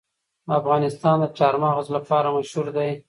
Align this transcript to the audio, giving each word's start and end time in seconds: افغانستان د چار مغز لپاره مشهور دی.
افغانستان 0.59 1.17
د 1.21 1.25
چار 1.37 1.55
مغز 1.63 1.87
لپاره 1.95 2.27
مشهور 2.37 2.67
دی. 2.77 2.91